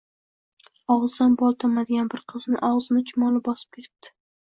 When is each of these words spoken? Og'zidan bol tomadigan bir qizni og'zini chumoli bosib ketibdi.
Og'zidan 0.93 1.35
bol 1.41 1.57
tomadigan 1.63 2.07
bir 2.13 2.23
qizni 2.33 2.61
og'zini 2.71 3.05
chumoli 3.13 3.43
bosib 3.49 3.77
ketibdi. 3.79 4.13